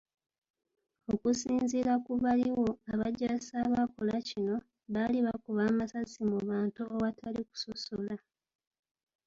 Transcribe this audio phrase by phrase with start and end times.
[1.13, 4.55] Okusinziira ku baaliwo, abajaasi abaakola kino,
[4.93, 8.13] baali bakuba amasasi mu bantu awatali kusosola.